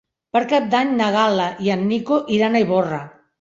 [0.35, 3.05] Per Cap d'Any na Gal·la i en Nico iran a Ivorra.